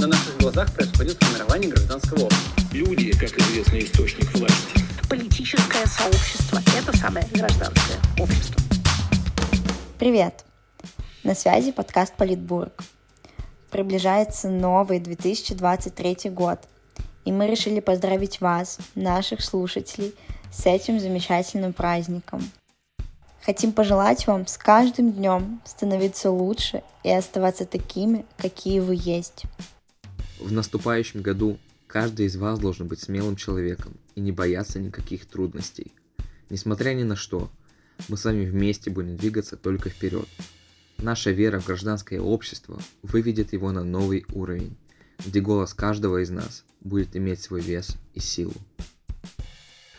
[0.00, 2.62] На наших глазах происходит формирование гражданского общества.
[2.72, 4.80] Люди, как известный источник власти.
[5.10, 8.62] Политическое сообщество– это самое гражданское общество.
[9.98, 10.46] Привет!
[11.22, 12.82] На связи подкаст «Политбург».
[13.70, 16.60] Приближается новый 2023 год,
[17.26, 20.14] и мы решили поздравить вас, наших слушателей,
[20.50, 22.50] с этим замечательным праздником.
[23.42, 29.44] Хотим пожелать вам с каждым днем становиться лучше и оставаться такими, какие вы есть.
[30.40, 35.92] В наступающем году каждый из вас должен быть смелым человеком и не бояться никаких трудностей.
[36.48, 37.50] Несмотря ни на что,
[38.08, 40.26] мы с вами вместе будем двигаться только вперед.
[40.96, 44.76] Наша вера в гражданское общество выведет его на новый уровень,
[45.24, 48.54] где голос каждого из нас будет иметь свой вес и силу.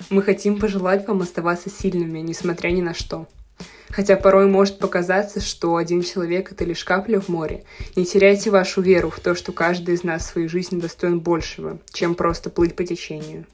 [0.09, 3.27] Мы хотим пожелать вам оставаться сильными, несмотря ни на что.
[3.91, 7.63] Хотя порой может показаться, что один человек— это лишь капля в море.
[7.95, 11.79] Не теряйте вашу веру в то, что каждый из нас в своей жизни достоин большего,
[11.91, 13.45] чем просто плыть по течению.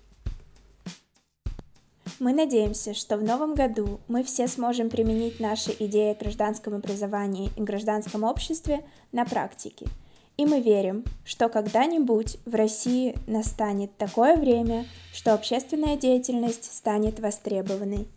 [2.19, 7.51] Мы надеемся, что в новом году мы все сможем применить наши идеи о гражданском образовании
[7.55, 9.87] и гражданском обществе на практике.
[10.35, 18.07] И мы верим, что когда-нибудь в России настанет такое время, что общественная деятельность станет востребованной.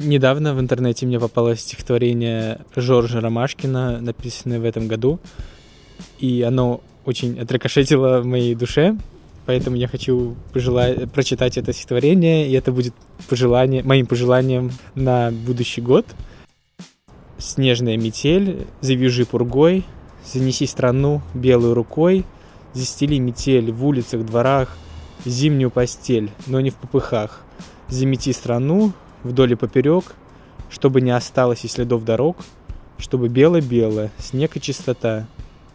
[0.00, 5.20] Недавно в интернете мне попалось стихотворение Жоржа Ромашкина, написанное в этом году,
[6.18, 8.96] и оно очень отрикошетило в моей душе,
[9.44, 12.94] поэтому я хочу пожелать, прочитать это стихотворение, и это будет
[13.28, 16.06] пожелание, моим пожеланием на будущий год.
[17.36, 19.84] Снежная метель, завяжи пургой,
[20.24, 22.24] занеси страну белой рукой,
[22.72, 24.78] застели метель в улицах, дворах,
[25.26, 27.42] зимнюю постель, но не в попыхах.
[27.88, 30.04] Замети страну вдоль и поперек,
[30.68, 32.36] чтобы не осталось и следов дорог,
[32.98, 35.26] чтобы бело-бело, снег и чистота,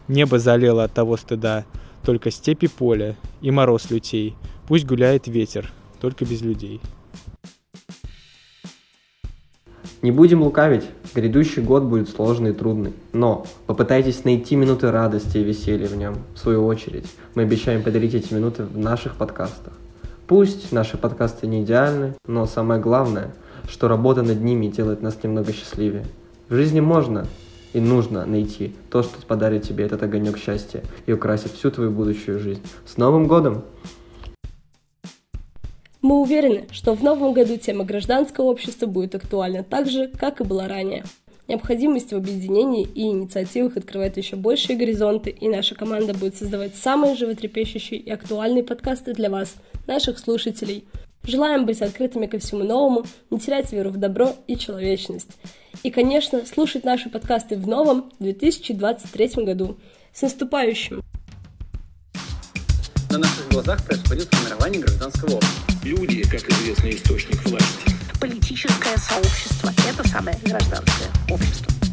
[0.07, 1.65] небо залило от того стыда,
[2.03, 4.35] только степи поля и мороз лютей,
[4.67, 6.79] пусть гуляет ветер, только без людей.
[10.01, 10.83] Не будем лукавить,
[11.15, 16.17] грядущий год будет сложный и трудный, но попытайтесь найти минуты радости и веселья в нем,
[16.35, 17.07] в свою очередь.
[17.33, 19.73] Мы обещаем подарить эти минуты в наших подкастах.
[20.27, 23.35] Пусть наши подкасты не идеальны, но самое главное,
[23.69, 26.05] что работа над ними делает нас немного счастливее.
[26.49, 27.27] В жизни можно
[27.73, 32.39] и нужно найти то, что подарит тебе этот огонек счастья и украсит всю твою будущую
[32.39, 32.61] жизнь.
[32.87, 33.65] С Новым годом!
[36.01, 40.43] Мы уверены, что в новом году тема гражданского общества будет актуальна так же, как и
[40.43, 41.03] была ранее.
[41.47, 47.15] Необходимость в объединении и инициативах открывает еще большие горизонты, и наша команда будет создавать самые
[47.15, 49.55] животрепещущие и актуальные подкасты для вас,
[49.87, 50.85] наших слушателей.
[51.23, 55.29] Желаем быть открытыми ко всему новому, не терять веру в добро и человечность.
[55.83, 59.77] И, конечно, слушать наши подкасты в новом 2023 году.
[60.13, 61.01] С наступающим!
[63.09, 65.75] На наших глазах происходит формирование гражданского общества.
[65.83, 67.91] Люди, как известный источник власти.
[68.19, 71.84] Политическое сообщество– это самое гражданское общество.